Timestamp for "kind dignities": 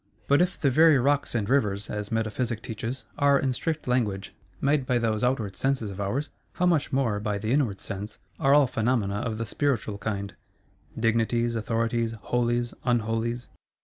9.99-11.55